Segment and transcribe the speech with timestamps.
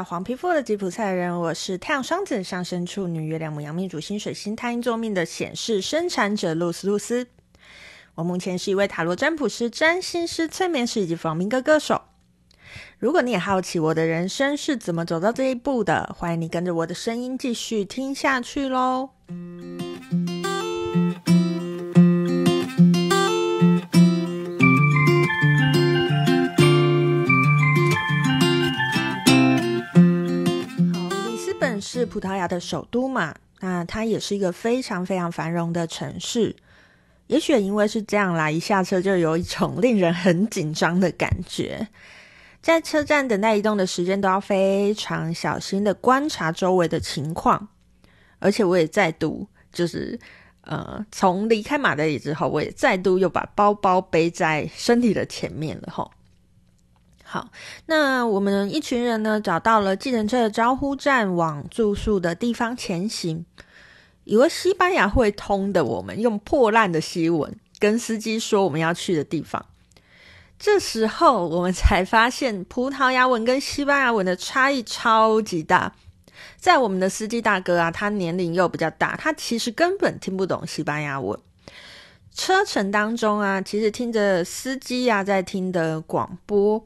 [0.00, 7.26] 到黄皮肤的吉普赛人，我是太阳双子上升处女月亮母羊命主星水星太阴座命的显示生产者露丝露丝。
[8.14, 12.00] 我目前是一位塔罗占卜师、占星师、催眠师以及房民歌歌手。
[12.98, 19.10] 如果你也好奇我的人生是怎么走到这一步的，欢迎你跟着我的声音继续听下去喽。
[32.10, 36.54] 葡萄牙的首都嘛，那它也是一个非常非常繁荣的城市。
[37.28, 41.86] 也许因为是这样啦，一下车就有一种令人很紧张的感觉。
[42.60, 47.68] 在车站等待移动的时间，都要非常小心的观察周围的情况。
[48.40, 50.18] 而且我也再度，就是
[50.62, 56.10] 呃，从离开马德里之后，我也再度又把包包背在身体的前面了吼。
[57.32, 57.52] 好，
[57.86, 63.46] 那我们一群人呢，找到了计程车的招呼站，往住宿的地方前行。
[64.24, 69.64] 以为西班牙会通的，我们用破烂的西文跟司机说我们要去的地方。
[70.58, 75.94] 这时候我们才发现，葡萄牙文跟西班牙文的差异超级大。
[76.56, 81.38] 在我们的司机大哥啊，他年龄又比较大，他其实根本听不懂西班牙文。
[82.34, 86.84] 车程当中啊，其实听着司机啊在听的广播。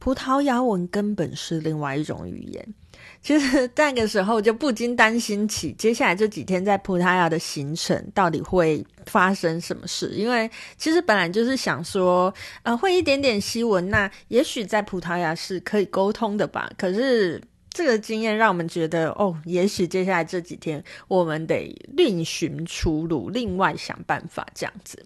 [0.00, 2.74] 葡萄牙文根本是另外一种语言，
[3.22, 10.08] 其实那个时候就不禁担心起接下来这几天在葡萄牙的行程到底会发生什么事。
[10.14, 16.70] 因为其实本来就是想说，呃，会一点点西文，那也许在葡萄牙是可以沟通的吧。
[16.78, 25.04] 可是这个经验让我们觉得，哦，也许接下来这几天我们得另寻出路，另外想办法这样子。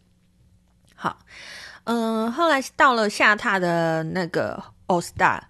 [0.95, 1.19] 好，
[1.83, 4.63] 嗯、后来到了下榻的那个。
[4.87, 5.41] Hostal，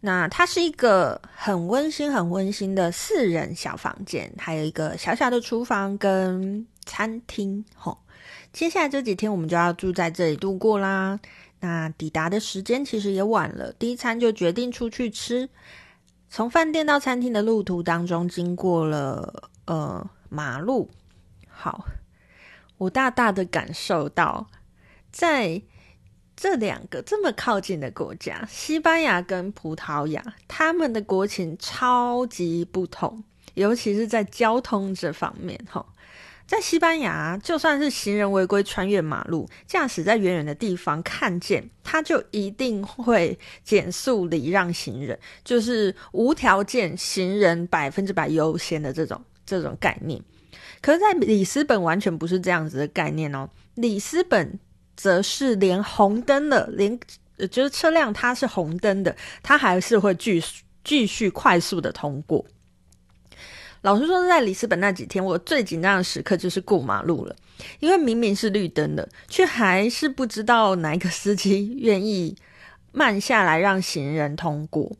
[0.00, 7.64] 那它是一个很温馨、很温馨的四人小房间，还有一个小小的厨房跟餐厅。
[7.74, 7.98] 吼，
[8.52, 11.18] 接下来这几天我们就要住在这里度过啦。
[11.60, 15.48] 那抵达的时间其实也晚了，第一餐就决定出去吃。
[16.28, 20.90] 从饭店到餐厅的路途当中，经过了呃马路。
[21.48, 21.86] 好，
[22.76, 24.46] 我大大的感受到
[25.10, 25.62] 在。
[26.40, 35.58] 这两个这么靠近的国家，西班牙跟葡萄牙，他们的国情超级不同，尤其是在交通这方面。
[35.68, 35.84] 哈，
[36.46, 50.22] 在西班牙，就算是行人违规穿越马路，驾驶在远远的地方看见，他就一定会减速礼让行人，就是无条件行人百分之百优先的这种这种概念。
[50.80, 54.60] 可是，在里斯本完全不是这样子的概念哦，里斯本。
[54.98, 56.98] 则是连红灯的，连
[57.52, 59.14] 就是车辆它是红灯的，
[59.44, 62.44] 它还是会继续继续快速的通过。
[63.82, 67.36] 老实说，在里斯本那几天，我最紧张的时刻就是过马路了，
[67.78, 72.36] 因为明明是绿灯的，却还是不知道哪一个司机愿意
[72.90, 74.96] 慢下来让行人通过。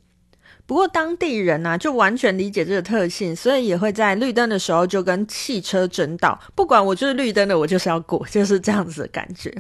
[0.65, 9.53] 不过当地人呢、啊，就完全理解这个特性，所以也会在绿灯的时候就跟汽车争道，不管我就是绿灯的，我就是要过，就是这样子的感觉。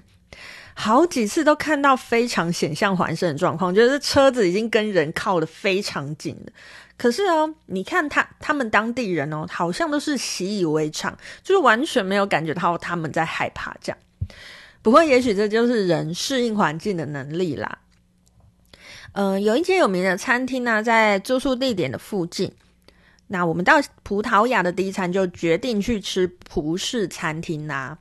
[0.80, 6.52] 好几次都看到非常险象环生的状况，就是车子已经跟人靠得非常近了。
[6.96, 13.98] 可是哦，你看他他们当地人哦，好像都是习以为常，就是完全没有感觉到他们在害怕这样。
[14.80, 17.78] 不过也许这就是人适应环境的能力啦。
[19.14, 22.52] 嗯、有一间有名的餐厅呢，在住宿地点的附近。
[23.26, 27.98] 那我们到葡萄牙的第一餐就决定去吃葡式餐厅啦。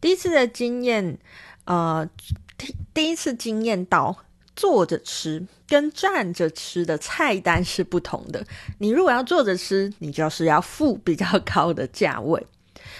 [0.00, 1.18] 第一次的经验。
[1.66, 2.08] 呃，
[2.56, 4.16] 第第一次经验到
[4.56, 8.44] 坐着吃跟站着吃的菜单是不同的。
[8.78, 12.46] 你如果要坐着吃，你就是要付比较高的价位，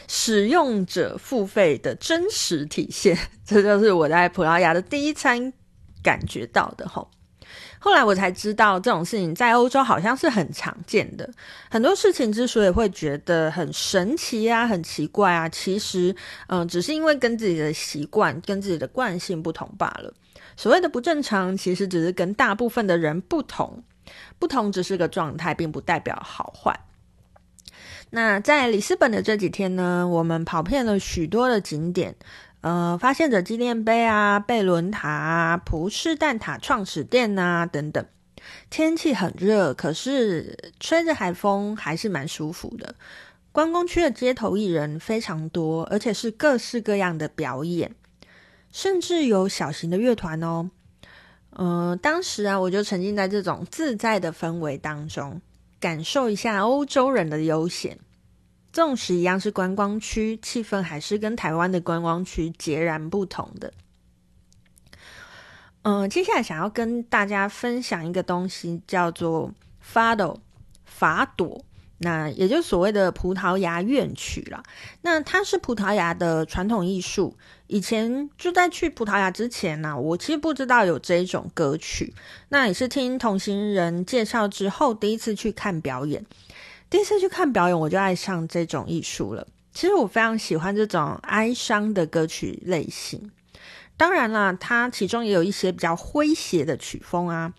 [0.07, 3.17] 使用者付费的真实体现。
[3.47, 5.53] 这就是我在葡萄牙的第一餐
[6.03, 7.11] 感觉到的吼。
[7.79, 11.29] 后来我才知道，这种事情在欧洲好像是很常见的。
[11.71, 16.15] 很多事情之所以会觉得很神奇啊、很奇怪啊，其实，
[16.49, 20.13] 嗯、只是因为跟自己的习惯、跟自己的惯性不同罢了。
[20.57, 23.85] 所谓的不正常，其实只是跟大部分的人不同，
[24.39, 26.81] 不同只是个状态，并不代表好坏。
[28.11, 32.17] 那在里斯本的这几天呢，我们跑遍了许多的景点。
[32.67, 38.05] 呃，发现者纪念碑啊，贝伦塔啊，葡式蛋挞创始店啊，等等。
[38.71, 42.97] 天气很热，可是吹着海风还是蛮舒服的。
[43.53, 47.95] 观光区的街头艺人非常多，而且是各式各样的表演，
[48.73, 50.69] 甚至有小型的乐团哦。
[51.51, 55.41] 呃，当时啊，我就沉浸在这种自在的氛围当中，
[55.79, 57.97] 感受一下欧洲人的悠闲。
[58.77, 63.73] 纵使一样是观光区，气氛还是跟台湾的观光区截然不同的。
[65.81, 69.51] 嗯、接下来想要跟大家分享一个东西，叫做
[69.83, 70.41] Fado
[70.85, 71.65] 法朵。
[71.99, 74.63] 那也就是所谓的葡萄牙乐曲啦。
[75.01, 77.35] 那它是葡萄牙的传统艺术。
[77.69, 82.13] 以前就在去葡萄牙之前呢、我其实不知道有这一种歌曲。
[82.51, 86.27] 那也是听同行人介绍之后，第一次去看表演。
[86.89, 89.47] 第一次去看表演，我就爱上这种艺术了。
[89.73, 93.31] 其实我非常喜欢这种哀伤的歌曲类型。
[93.97, 97.53] 当然啦，它其中也有一些比较诙谐的曲风啊。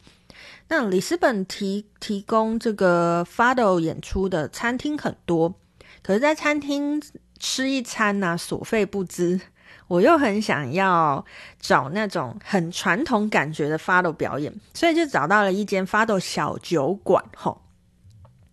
[0.70, 5.56] 那里斯本提提供这个 Fado 演出的餐厅很多，
[6.02, 7.02] 可是，在餐厅
[7.40, 9.40] 吃一餐呢、啊，所费不貲。
[9.88, 11.24] 我又很想要
[11.60, 17.24] 找那种很传统感觉的 Fado 表演，所以就找到了一间 Fado 小酒馆。
[17.36, 17.62] 吼，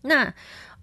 [0.02, 0.32] 那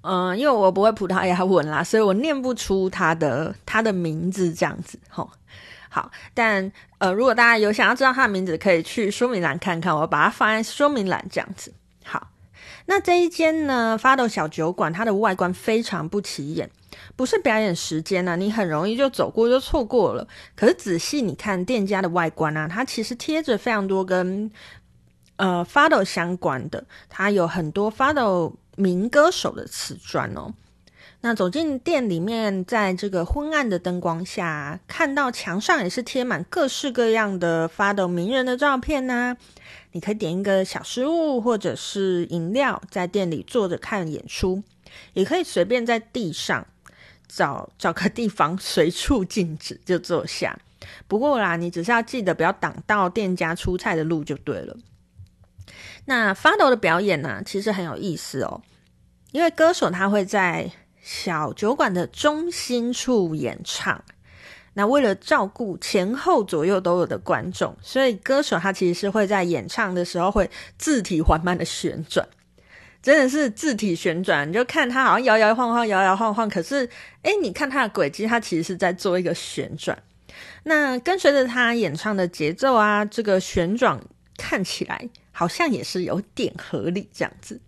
[0.01, 5.00] 嗯、因为我不会葡萄牙文啦，所以我念不出它的它的名字这样子。
[5.09, 5.30] 吼。
[5.94, 11.74] 好，但呃，如果大家有想要知道他的名字，可以去说明栏看看，我把它放在说明栏这样子。
[12.06, 12.30] 好，
[12.86, 16.69] 那这一间呢，Fado 小酒馆，它的外观非常不起眼，
[17.18, 20.25] 不是表演时间呢、啊，你很容易就走过就错过了。
[20.56, 24.50] 可是仔细你看店家的外观啊，它其实贴着非常多跟
[25.36, 30.53] 呃 Fado 相关的，它有很多 Fado 名歌手的瓷砖哦。
[31.23, 39.38] 那走进店里面，在这个昏暗的灯光下，看到墙上也是贴满各式各样的 Fado 名人的照片呢、啊。
[39.91, 44.63] 你可以点一个小食物或者是饮料，在店里坐着看演出，
[45.13, 46.65] 也可以随便在地上
[47.27, 50.57] 找找个地方随处静止就坐下。
[51.07, 54.75] 不过啦，你只是要记得不要挡到店家出菜的路就对了。
[56.06, 58.62] 那 Fado 的表演呢、其实很有意思哦，
[59.31, 60.71] 因为歌手他会在
[61.01, 64.03] 小酒馆的中心处演唱，
[64.73, 72.27] 那为了照顾前后左右都有的观众，所以歌手他其实是会在演唱的时候会自体缓慢的旋转，
[73.01, 76.88] 真的是自体旋转，你就看他好像摇摇晃晃，摇摇晃晃，可是
[77.23, 79.97] 诶，你看他的轨迹，他其实是在做一个旋转。
[80.63, 84.00] 那跟随着他演唱的节奏啊，这个旋转
[84.41, 87.61] 看起来好像也是有点合理这样子。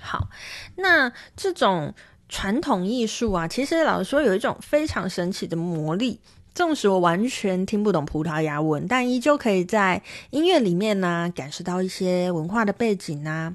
[0.00, 0.28] 好，
[0.76, 1.94] 那这种。
[2.26, 6.18] 传统艺术啊，其实老实说有一种非常神奇的魔力。
[6.52, 13.54] 纵使我完全听不懂葡萄牙文，但依旧可以在音乐里面呢、感受到一些文化的背景啊。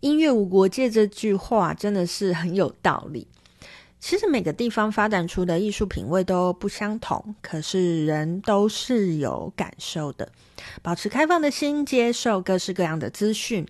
[0.00, 3.28] 音乐无国界这句话真的是很有道理。
[3.98, 10.30] 其实每个地方发展出的艺术品味都不相同，可是人都是有感受的。
[10.82, 13.66] 保持开放的心，接受各式各样的资讯。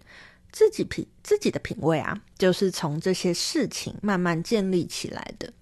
[0.53, 5.53] 自己品自己的品味啊，就是从这些事情慢慢建立起来的。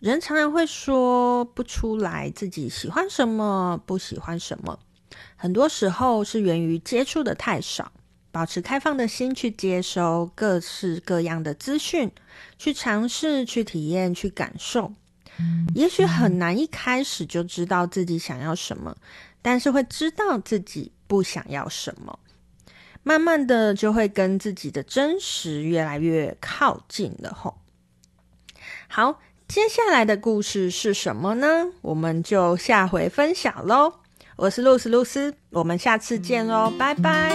[0.00, 4.80] 人常常会说不出来自己喜欢什么，不喜欢什么，
[5.36, 7.92] 很多时候是源于接触的太少。
[8.36, 12.10] 保持开放的心，去接收各式各样的资讯，
[12.58, 14.92] 去尝试，去体验，去感受。
[15.74, 18.94] 也许很难一开始就知道自己想要什么，
[19.40, 22.18] 但是会知道自己不想要什么。
[23.02, 27.56] 慢慢的就会跟自己的真实越来越靠近了吼。
[28.86, 31.68] 好，接下来的故事是什么呢？
[31.80, 33.94] 我们就下回分享喽。
[34.36, 37.34] 我是露丝露丝，我们下次见喽，拜拜。